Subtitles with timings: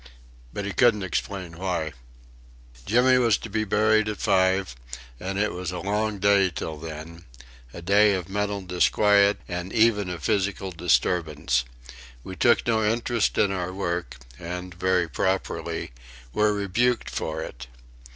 [0.51, 1.93] But he couldn't explain why.
[2.87, 4.75] Jimmy was to be buried at five,
[5.19, 7.25] and it was a long day till then
[7.71, 11.65] a day of mental disquiet and even of physical disturbance.
[12.23, 15.91] We took no interest in our work and, very properly,
[16.33, 17.67] were rebuked for it.